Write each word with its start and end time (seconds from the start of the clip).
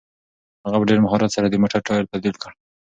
هغه 0.65 0.77
په 0.79 0.85
ډېر 0.89 0.99
مهارت 1.05 1.29
سره 1.35 1.47
د 1.47 1.55
موټر 1.63 1.79
ټایر 1.87 2.03
تبدیل 2.11 2.35
کړ. 2.41 2.51